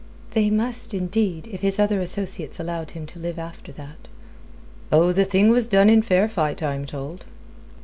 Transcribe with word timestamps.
"They 0.31 0.49
must, 0.49 0.95
indeed, 0.95 1.47
if 1.51 1.61
his 1.61 1.77
other 1.77 2.01
associates 2.01 2.59
allowed 2.59 2.89
him 2.89 3.05
to 3.05 3.19
live 3.19 3.37
after 3.37 3.71
that." 3.73 4.07
"Oh, 4.91 5.11
the 5.11 5.25
thing 5.25 5.49
was 5.49 5.67
done 5.67 5.91
in 5.91 6.01
fair 6.01 6.27
fight, 6.27 6.63
I 6.63 6.73
am 6.73 6.85
told." 6.87 7.23